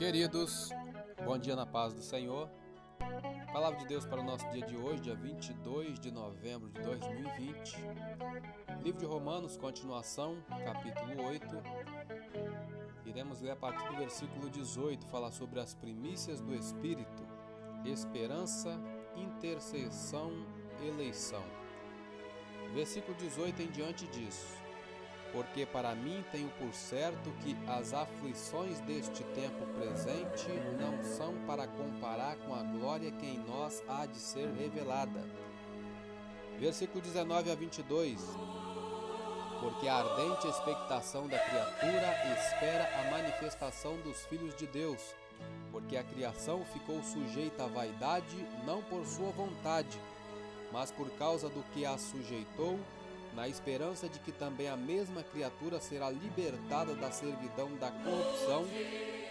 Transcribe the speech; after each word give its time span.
Queridos, 0.00 0.70
bom 1.26 1.36
dia 1.36 1.54
na 1.54 1.66
paz 1.66 1.92
do 1.92 2.00
Senhor. 2.00 2.48
Palavra 3.52 3.78
de 3.80 3.86
Deus 3.86 4.06
para 4.06 4.22
o 4.22 4.24
nosso 4.24 4.48
dia 4.48 4.64
de 4.64 4.74
hoje, 4.74 5.02
dia 5.02 5.14
22 5.14 6.00
de 6.00 6.10
novembro 6.10 6.70
de 6.70 6.80
2020. 6.80 7.76
Livro 8.82 8.98
de 8.98 9.04
Romanos, 9.04 9.58
continuação, 9.58 10.42
capítulo 10.64 11.22
8. 11.28 11.46
Iremos 13.04 13.42
ler 13.42 13.50
a 13.50 13.56
partir 13.56 13.86
do 13.90 13.96
versículo 13.98 14.48
18, 14.48 15.06
falar 15.06 15.32
sobre 15.32 15.60
as 15.60 15.74
primícias 15.74 16.40
do 16.40 16.54
Espírito, 16.54 17.22
esperança, 17.84 18.80
intercessão, 19.14 20.32
eleição. 20.82 21.44
Versículo 22.72 23.14
18 23.18 23.60
em 23.60 23.70
diante 23.70 24.06
diz: 24.06 24.56
porque 25.32 25.64
para 25.64 25.94
mim 25.94 26.24
tenho 26.32 26.48
por 26.58 26.72
certo 26.74 27.30
que 27.42 27.56
as 27.68 27.92
aflições 27.92 28.80
deste 28.80 29.22
tempo 29.24 29.66
presente 29.78 30.48
não 30.78 31.02
são 31.04 31.34
para 31.46 31.66
comparar 31.66 32.36
com 32.36 32.54
a 32.54 32.62
glória 32.62 33.10
que 33.12 33.26
em 33.26 33.38
nós 33.38 33.82
há 33.88 34.06
de 34.06 34.18
ser 34.18 34.48
revelada. 34.48 35.24
Versículo 36.58 37.00
19 37.00 37.50
a 37.50 37.54
22. 37.54 38.20
Porque 39.60 39.88
a 39.88 39.96
ardente 39.96 40.48
expectação 40.48 41.28
da 41.28 41.38
criatura 41.38 42.14
espera 42.38 42.88
a 42.98 43.10
manifestação 43.10 43.96
dos 43.98 44.24
filhos 44.26 44.54
de 44.54 44.66
Deus, 44.66 45.14
porque 45.70 45.98
a 45.98 46.02
criação 46.02 46.64
ficou 46.72 47.02
sujeita 47.02 47.64
à 47.64 47.66
vaidade 47.66 48.36
não 48.64 48.82
por 48.82 49.04
sua 49.04 49.30
vontade, 49.32 50.00
mas 50.72 50.90
por 50.90 51.10
causa 51.10 51.48
do 51.50 51.62
que 51.74 51.84
a 51.84 51.98
sujeitou 51.98 52.80
na 53.34 53.48
esperança 53.48 54.08
de 54.08 54.18
que 54.18 54.32
também 54.32 54.68
a 54.68 54.76
mesma 54.76 55.22
criatura 55.22 55.80
será 55.80 56.10
libertada 56.10 56.94
da 56.94 57.10
servidão 57.10 57.76
da 57.76 57.90
corrupção 57.90 58.66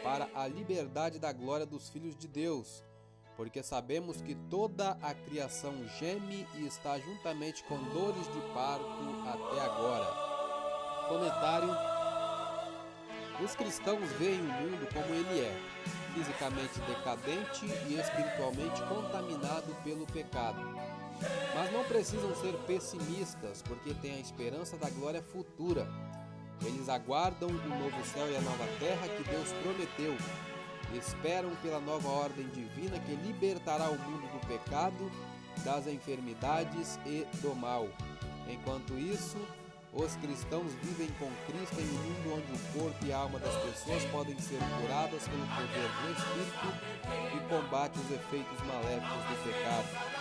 para 0.03 0.30
a 0.34 0.48
liberdade 0.48 1.20
da 1.20 1.31
glória 1.31 1.66
dos 1.66 1.89
filhos 1.89 2.16
de 2.16 2.27
Deus. 2.27 2.84
Porque 3.36 3.64
sabemos 3.64 4.22
que 4.22 4.36
toda 4.50 4.97
a 5.02 5.14
criação 5.14 5.73
geme 5.97 6.45
e 6.58 6.66
está 6.66 7.00
juntamente 7.00 7.64
com 7.64 7.77
dores 7.94 8.25
de 8.33 8.42
parto 8.53 8.86
até 9.25 9.61
agora. 9.61 10.30
Comentário: 11.08 11.70
Os 13.44 13.55
cristãos 13.55 14.11
veem 14.14 14.42
o 14.42 14.44
mundo 14.44 14.88
como 14.94 15.14
ele 15.14 15.39
é, 15.39 15.58
fisicamente 16.14 16.80
decadente 16.81 17.66
e 17.88 17.97
espiritualmente 17.97 18.81
contaminado 18.83 19.73
pelo 19.83 20.05
pecado. 20.08 20.89
Mas 21.53 21.72
não 21.73 21.84
precisam 21.84 22.34
ser 22.36 22.53
pessimistas, 22.66 23.62
porque 23.62 23.94
têm 23.95 24.14
a 24.14 24.20
esperança 24.20 24.78
da 24.78 24.89
glória 24.89 25.22
futura. 25.22 25.88
Eles 26.66 26.89
aguardam 26.89 27.50
o 27.50 27.53
novo 27.53 28.06
céu 28.06 28.30
e 28.30 28.36
a 28.36 28.42
nova 28.42 28.66
terra 28.80 29.08
que 29.08 29.23
Deus 29.23 29.52
prometeu. 29.64 30.16
Esperam 30.94 31.56
pela 31.61 31.80
nova 31.80 32.08
ordem 32.09 32.48
divina 32.50 33.00
que 33.00 33.16
libertará 33.16 33.89
o 33.89 33.98
mundo 33.98 34.28
do 34.31 34.48
pecado, 34.48 35.11
das 35.64 35.88
enfermidades 35.88 37.00
e 37.06 37.26
do 37.42 37.56
mal. 37.56 37.88
Enquanto 38.48 38.98
isso, 38.98 39.38
os 39.94 40.16
cristãos 40.17 40.72
vivem 40.83 41.08
com 41.20 41.30
Cristo 41.48 41.80
em 41.80 41.89
um 41.89 42.04
mundo 42.04 42.36
onde 42.36 42.54
o 42.54 42.80
corpo 42.80 43.06
e 43.06 43.11
a 43.11 43.17
alma 43.17 43.39
das 43.39 43.56
pessoas 43.56 44.04
podem 44.06 44.38
ser 44.39 44.59
curadas 44.81 45.28
pelo 45.28 45.45
poder 45.48 45.89
do 46.02 46.11
Espírito 46.11 47.00
que 47.31 47.39
combate 47.50 48.00
os 48.00 48.11
efeitos 48.11 48.59
maléficos 48.67 49.23
do 49.30 49.44
pecado 49.44 50.19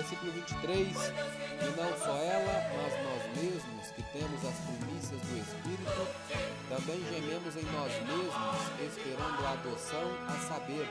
versículo 0.00 0.32
23, 0.32 0.88
e 0.88 1.76
não 1.76 1.98
só 1.98 2.16
ela, 2.16 2.64
mas 2.74 2.92
nós 3.04 3.36
mesmos, 3.36 3.90
que 3.94 4.02
temos 4.04 4.44
as 4.46 4.56
primícias 4.64 5.20
do 5.20 5.38
Espírito, 5.38 6.08
também 6.70 7.04
gememos 7.04 7.54
em 7.54 7.64
nós 7.70 7.92
mesmos, 8.08 8.34
esperando 8.80 9.46
a 9.46 9.52
adoção, 9.52 10.10
a 10.26 10.48
saber, 10.48 10.88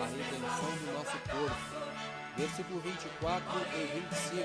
a 0.00 0.06
redenção 0.06 0.70
do 0.76 0.92
nosso 0.92 1.18
corpo. 1.30 1.88
Versículo 2.36 2.80
24 2.80 3.60
e 3.74 4.00
25, 4.00 4.44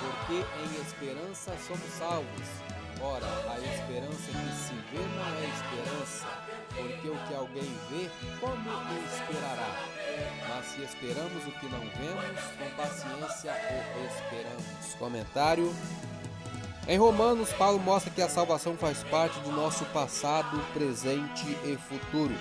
porque 0.00 0.44
em 0.60 0.82
esperança 0.82 1.56
somos 1.66 1.90
salvos. 1.92 2.77
Ora, 3.00 3.26
a 3.26 3.58
esperança 3.60 4.26
que 4.26 4.54
se 4.56 4.74
vê 4.90 4.98
não 4.98 5.24
é 5.24 5.44
esperança, 5.54 6.26
porque 6.74 7.08
o 7.08 7.16
que 7.26 7.34
alguém 7.34 7.78
vê, 7.90 8.10
como 8.40 8.70
o 8.70 9.04
esperará? 9.06 9.76
Mas 10.48 10.66
se 10.66 10.82
esperamos 10.82 11.46
o 11.46 11.52
que 11.52 11.66
não 11.66 11.78
vemos, 11.78 12.40
com 12.58 12.70
paciência 12.76 13.52
o 13.52 14.06
esperamos. 14.06 14.94
Comentário. 14.98 15.72
Em 16.88 16.98
Romanos, 16.98 17.52
Paulo 17.52 17.78
mostra 17.78 18.10
que 18.10 18.22
a 18.22 18.28
salvação 18.28 18.76
faz 18.76 19.04
parte 19.04 19.38
do 19.40 19.52
nosso 19.52 19.84
passado, 19.86 20.58
presente 20.72 21.46
e 21.64 21.76
futuro. 21.76 22.34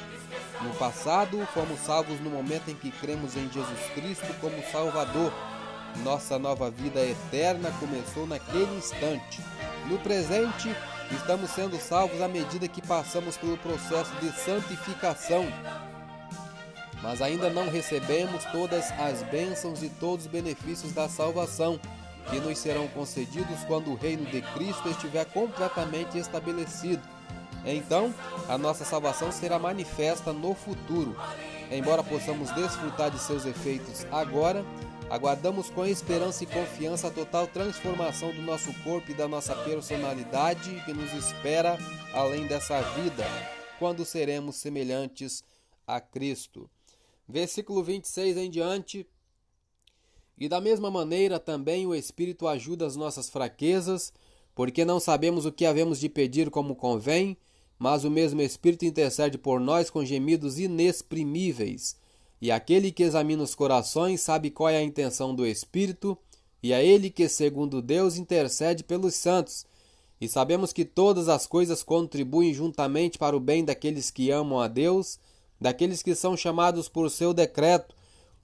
No 0.61 0.73
passado, 0.75 1.45
fomos 1.53 1.79
salvos 1.81 2.19
no 2.19 2.31
momento 2.31 2.71
em 2.71 2.75
que 2.75 2.89
cremos 2.89 3.35
em 3.35 3.47
Jesus 3.51 3.79
Cristo 3.93 4.33
como 4.41 4.63
Salvador. 4.71 5.31
Nossa 6.03 6.39
nova 6.39 6.71
vida 6.71 6.99
eterna 7.05 7.71
começou 7.79 8.25
naquele 8.25 8.75
instante. 8.77 9.41
No 9.87 9.97
presente, 9.99 10.75
estamos 11.11 11.49
sendo 11.51 11.77
salvos 11.77 12.21
à 12.21 12.27
medida 12.27 12.67
que 12.67 12.81
passamos 12.81 13.37
pelo 13.37 13.57
processo 13.57 14.11
de 14.21 14.31
santificação 14.31 15.45
mas 17.01 17.21
ainda 17.21 17.49
não 17.49 17.69
recebemos 17.69 18.43
todas 18.45 18.91
as 18.99 19.21
bênçãos 19.23 19.83
e 19.83 19.89
todos 19.89 20.25
os 20.25 20.31
benefícios 20.31 20.93
da 20.93 21.07
salvação, 21.07 21.79
que 22.29 22.39
nos 22.39 22.57
serão 22.57 22.87
concedidos 22.89 23.63
quando 23.65 23.91
o 23.91 23.95
reino 23.95 24.25
de 24.25 24.41
Cristo 24.41 24.89
estiver 24.89 25.25
completamente 25.25 26.17
estabelecido. 26.17 27.01
Então, 27.65 28.13
a 28.49 28.57
nossa 28.57 28.83
salvação 28.83 29.31
será 29.31 29.57
manifesta 29.57 30.33
no 30.33 30.53
futuro. 30.53 31.15
Embora 31.71 32.03
possamos 32.03 32.51
desfrutar 32.51 33.11
de 33.11 33.19
seus 33.19 33.45
efeitos 33.45 34.05
agora, 34.11 34.65
aguardamos 35.09 35.69
com 35.69 35.85
esperança 35.85 36.43
e 36.43 36.47
confiança 36.47 37.07
a 37.07 37.11
total 37.11 37.47
transformação 37.47 38.31
do 38.31 38.41
nosso 38.41 38.73
corpo 38.83 39.11
e 39.11 39.15
da 39.15 39.27
nossa 39.27 39.55
personalidade 39.55 40.81
que 40.85 40.93
nos 40.93 41.13
espera 41.13 41.77
além 42.13 42.47
dessa 42.47 42.81
vida, 42.81 43.25
quando 43.79 44.05
seremos 44.05 44.55
semelhantes 44.55 45.43
a 45.85 45.99
Cristo 45.99 46.69
versículo 47.27 47.83
26 47.83 48.37
em 48.37 48.49
diante. 48.49 49.05
E 50.37 50.47
da 50.47 50.61
mesma 50.61 50.89
maneira 50.89 51.39
também 51.39 51.85
o 51.85 51.95
Espírito 51.95 52.47
ajuda 52.47 52.85
as 52.85 52.95
nossas 52.95 53.29
fraquezas, 53.29 54.13
porque 54.55 54.85
não 54.85 54.99
sabemos 54.99 55.45
o 55.45 55.51
que 55.51 55.65
havemos 55.65 55.99
de 55.99 56.07
pedir 56.07 56.49
como 56.49 56.75
convém, 56.75 57.37
mas 57.79 58.03
o 58.03 58.11
mesmo 58.11 58.41
Espírito 58.41 58.85
intercede 58.85 59.37
por 59.37 59.59
nós 59.59 59.89
com 59.89 60.03
gemidos 60.03 60.59
inexprimíveis. 60.59 61.95
E 62.41 62.51
aquele 62.51 62.91
que 62.91 63.03
examina 63.03 63.43
os 63.43 63.55
corações 63.55 64.21
sabe 64.21 64.49
qual 64.49 64.69
é 64.69 64.77
a 64.77 64.83
intenção 64.83 65.33
do 65.33 65.45
Espírito, 65.45 66.17
e 66.61 66.73
é 66.73 66.85
ele 66.85 67.09
que, 67.09 67.27
segundo 67.29 67.81
Deus, 67.81 68.17
intercede 68.17 68.83
pelos 68.83 69.15
santos. 69.15 69.65
E 70.19 70.27
sabemos 70.27 70.73
que 70.73 70.83
todas 70.83 71.29
as 71.29 71.45
coisas 71.45 71.83
contribuem 71.83 72.53
juntamente 72.53 73.17
para 73.17 73.37
o 73.37 73.39
bem 73.39 73.63
daqueles 73.63 74.09
que 74.09 74.31
amam 74.31 74.59
a 74.59 74.67
Deus, 74.67 75.19
daqueles 75.61 76.01
que 76.01 76.15
são 76.15 76.35
chamados 76.35 76.89
por 76.89 77.09
seu 77.11 77.33
decreto, 77.33 77.95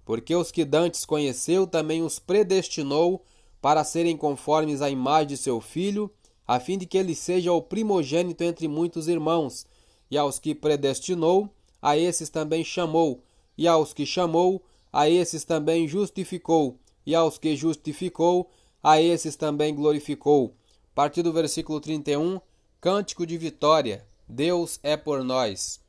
porque 0.06 0.36
os 0.36 0.52
que 0.52 0.66
dantes 0.66 1.06
conheceu 1.06 1.66
também 1.66 2.04
os 2.04 2.20
predestinou 2.20 3.24
para 3.62 3.84
serem 3.84 4.18
conformes 4.18 4.82
à 4.82 4.90
imagem 4.90 5.30
de 5.30 5.38
seu 5.38 5.62
filho, 5.62 6.12
a 6.48 6.60
fim 6.60 6.78
de 6.78 6.86
que 6.86 6.98
ele 6.98 7.16
seja 7.16 7.52
o 7.52 7.62
primogênito 7.62 8.44
entre 8.44 8.68
muitos 8.68 9.08
irmãos. 9.08 9.66
E 10.10 10.18
aos 10.18 10.40
que 10.40 10.54
predestinou, 10.54 11.50
a 11.82 11.98
esses 11.98 12.30
também 12.30 12.64
chamou, 12.64 13.22
e 13.58 13.68
aos 13.68 13.94
que 13.94 14.06
chamou, 14.06 14.62
a 14.92 15.10
esses 15.10 15.44
também 15.44 15.88
justificou, 15.88 16.78
e 17.06 17.16
aos 17.16 17.38
que 17.38 17.56
justificou, 17.56 18.50
a 18.82 19.02
esses 19.02 19.36
também 19.36 19.74
glorificou. 19.74 20.54
A 20.92 20.96
partir 20.96 21.24
do 21.24 21.34
versículo 21.34 21.80
31, 21.80 22.40
Cântico 22.80 23.26
de 23.26 23.38
Vitória. 23.38 24.06
Deus 24.28 24.80
é 24.84 24.98
por 24.98 25.24
nós. 25.24 25.80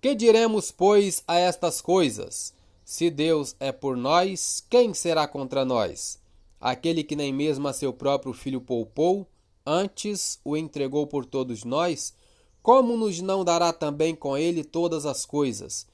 Que 0.00 0.14
diremos, 0.14 0.70
pois, 0.70 1.22
a 1.26 1.38
estas 1.38 1.80
coisas? 1.80 2.54
Se 2.84 3.10
Deus 3.10 3.56
é 3.58 3.72
por 3.72 3.96
nós, 3.96 4.64
quem 4.68 4.94
será 4.94 5.26
contra 5.26 5.64
nós? 5.64 6.18
Aquele 6.60 7.04
que 7.04 7.16
nem 7.16 7.32
mesmo 7.32 7.68
a 7.68 7.72
seu 7.72 7.92
próprio 7.92 8.32
filho 8.32 8.60
poupou, 8.60 9.26
antes 9.64 10.40
o 10.44 10.56
entregou 10.56 11.06
por 11.06 11.24
todos 11.24 11.64
nós, 11.64 12.14
como 12.62 12.96
nos 12.96 13.20
não 13.20 13.44
dará 13.44 13.72
também 13.72 14.14
com 14.14 14.36
ele 14.36 14.64
todas 14.64 15.06
as 15.06 15.24
coisas? 15.24 15.86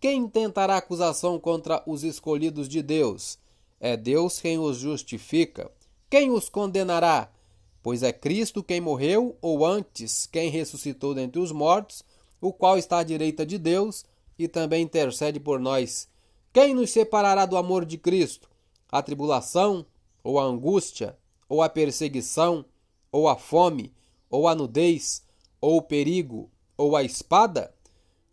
Quem 0.00 0.28
tentará 0.28 0.76
acusação 0.76 1.38
contra 1.38 1.82
os 1.86 2.04
escolhidos 2.04 2.68
de 2.68 2.82
Deus? 2.82 3.38
É 3.78 3.96
Deus 3.96 4.40
quem 4.40 4.58
os 4.58 4.76
justifica. 4.76 5.70
Quem 6.08 6.30
os 6.30 6.48
condenará? 6.48 7.30
Pois 7.82 8.02
é 8.02 8.12
Cristo 8.12 8.62
quem 8.62 8.80
morreu, 8.80 9.36
ou 9.40 9.64
antes, 9.64 10.26
quem 10.26 10.50
ressuscitou 10.50 11.14
dentre 11.14 11.40
os 11.40 11.50
mortos, 11.50 12.04
o 12.40 12.52
qual 12.52 12.78
está 12.78 12.98
à 12.98 13.02
direita 13.02 13.44
de 13.44 13.58
Deus 13.58 14.04
e 14.38 14.48
também 14.48 14.82
intercede 14.82 15.38
por 15.40 15.58
nós. 15.60 16.08
Quem 16.52 16.74
nos 16.74 16.90
separará 16.90 17.44
do 17.44 17.56
amor 17.56 17.84
de 17.84 17.98
Cristo? 17.98 18.48
A 18.90 19.02
tribulação, 19.02 19.84
ou 20.22 20.38
a 20.38 20.44
angústia, 20.44 21.16
ou 21.48 21.62
a 21.62 21.68
perseguição, 21.68 22.64
ou 23.10 23.28
a 23.28 23.36
fome, 23.36 23.92
ou 24.28 24.46
a 24.46 24.54
nudez, 24.54 25.24
ou 25.60 25.78
o 25.78 25.82
perigo, 25.82 26.50
ou 26.76 26.96
a 26.96 27.02
espada? 27.02 27.74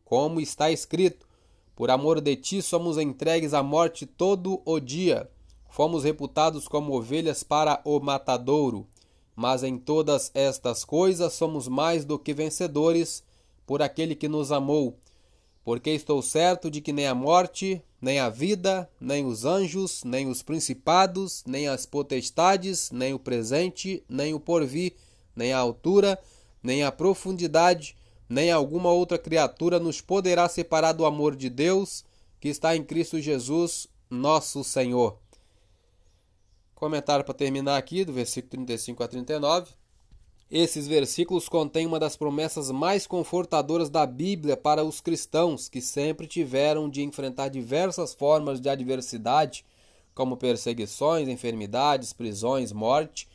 como 0.08 0.40
está 0.40 0.72
escrito: 0.72 1.28
Por 1.76 1.92
amor 1.92 2.22
de 2.22 2.36
ti 2.38 2.62
somos 2.62 2.98
entregues 2.98 3.54
à 3.54 3.62
morte 3.62 4.06
todo 4.06 4.62
o 4.66 4.80
dia. 4.80 5.30
Fomos 5.70 6.06
reputados 6.06 6.68
como 6.68 6.96
ovelhas 6.96 7.44
para 7.44 7.82
o 7.84 8.00
matadouro. 8.00 8.88
Mas 9.36 9.64
em 9.64 9.78
todas 9.78 10.32
estas 10.34 10.84
coisas 10.84 11.34
somos 11.34 11.68
mais 11.68 12.04
do 12.04 12.18
que 12.18 12.34
vencedores 12.34 13.24
por 13.66 13.82
aquele 13.82 14.16
que 14.16 14.28
nos 14.28 14.52
amou. 14.52 14.98
Porque 15.68 15.90
estou 15.90 16.22
certo 16.22 16.72
de 16.72 16.80
que 16.80 16.94
nem 16.94 17.08
a 17.08 17.14
morte, 17.14 17.84
nem 18.02 18.20
a 18.20 18.30
vida, 18.30 18.90
nem 19.02 19.26
os 19.26 19.44
anjos, 19.44 20.02
nem 20.06 20.26
os 20.30 20.42
principados, 20.42 21.44
nem 21.46 21.68
as 21.68 21.86
potestades, 21.86 22.90
nem 22.90 23.14
o 23.14 23.20
presente, 23.20 24.02
nem 24.08 24.34
o 24.34 24.40
porvir, 24.40 24.96
nem 25.36 25.52
a 25.52 25.58
altura, 25.58 26.18
nem 26.64 26.86
a 26.86 26.90
profundidade, 26.90 27.98
nem 28.30 28.50
alguma 28.50 28.92
outra 28.92 29.18
criatura 29.18 29.78
nos 29.78 30.00
poderá 30.00 30.48
separar 30.48 30.94
do 30.94 31.06
amor 31.06 31.36
de 31.36 31.50
Deus 31.50 32.06
que 32.40 32.48
está 32.48 32.74
em 32.74 32.82
Cristo 32.82 33.20
Jesus, 33.20 33.90
nosso 34.10 34.64
Senhor. 34.64 35.18
Comentário 36.76 37.26
para 37.26 37.34
terminar 37.34 37.76
aqui, 37.76 38.06
do 38.06 38.14
versículo 38.14 38.52
35 38.52 39.04
a 39.04 39.08
39. 39.10 39.72
Esses 40.50 40.88
versículos 40.88 41.50
contêm 41.50 41.86
uma 41.86 42.00
das 42.00 42.16
promessas 42.16 42.72
mais 42.72 43.06
confortadoras 43.06 43.90
da 43.90 44.06
Bíblia 44.06 44.56
para 44.56 44.82
os 44.82 45.02
cristãos 45.02 45.68
que 45.68 45.82
sempre 45.82 46.26
tiveram 46.26 46.90
de 46.90 47.04
enfrentar 47.04 47.50
diversas 47.50 48.14
formas 48.14 48.62
de 48.62 48.70
adversidade, 48.70 49.66
como 50.16 50.38
perseguições, 50.38 51.28
enfermidades, 51.28 52.14
prisões, 52.14 52.72
morte, 52.72 53.28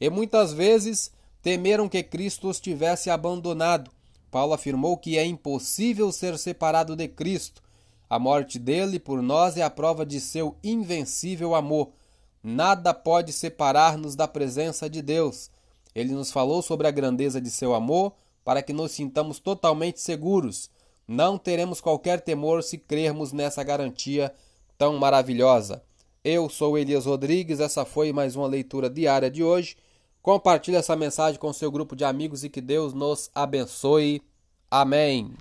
e 0.00 0.08
muitas 0.08 0.52
vezes 0.52 1.10
temeram 1.42 1.88
que 1.88 2.04
Cristo 2.04 2.48
os 2.48 2.60
tivesse 2.60 3.10
abandonado. 3.10 3.90
Paulo 4.30 4.52
afirmou 4.52 4.96
que 4.96 5.18
é 5.18 5.24
impossível 5.24 6.12
ser 6.12 6.38
separado 6.38 6.94
de 6.94 7.08
Cristo. 7.08 7.60
A 8.08 8.16
morte 8.16 8.60
dele 8.60 9.00
por 9.00 9.20
nós 9.20 9.56
é 9.56 9.62
a 9.62 9.70
prova 9.70 10.06
de 10.06 10.20
seu 10.20 10.56
invencível 10.62 11.52
amor. 11.56 11.90
Nada 12.42 12.94
pode 12.94 13.32
separar-nos 13.32 14.14
da 14.14 14.28
presença 14.28 14.88
de 14.88 15.02
Deus. 15.02 15.50
Ele 15.94 16.12
nos 16.12 16.30
falou 16.30 16.62
sobre 16.62 16.86
a 16.86 16.90
grandeza 16.90 17.40
de 17.40 17.50
seu 17.50 17.74
amor 17.74 18.12
para 18.44 18.62
que 18.62 18.72
nos 18.72 18.92
sintamos 18.92 19.38
totalmente 19.38 20.00
seguros. 20.00 20.70
Não 21.06 21.36
teremos 21.36 21.80
qualquer 21.80 22.20
temor 22.20 22.62
se 22.62 22.78
crermos 22.78 23.32
nessa 23.32 23.62
garantia 23.62 24.32
tão 24.78 24.96
maravilhosa. 24.96 25.82
Eu 26.22 26.48
sou 26.48 26.78
Elias 26.78 27.06
Rodrigues, 27.06 27.60
essa 27.60 27.84
foi 27.84 28.12
mais 28.12 28.36
uma 28.36 28.46
leitura 28.46 28.88
diária 28.88 29.30
de 29.30 29.42
hoje. 29.42 29.76
Compartilhe 30.22 30.76
essa 30.76 30.94
mensagem 30.94 31.40
com 31.40 31.52
seu 31.52 31.70
grupo 31.70 31.96
de 31.96 32.04
amigos 32.04 32.44
e 32.44 32.50
que 32.50 32.60
Deus 32.60 32.92
nos 32.92 33.30
abençoe. 33.34 34.22
Amém. 34.70 35.34